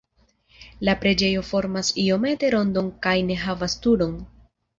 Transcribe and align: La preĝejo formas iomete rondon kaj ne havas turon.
La 0.87 0.95
preĝejo 1.03 1.43
formas 1.49 1.91
iomete 2.05 2.49
rondon 2.57 2.89
kaj 3.05 3.15
ne 3.29 3.39
havas 3.45 3.79
turon. 3.87 4.19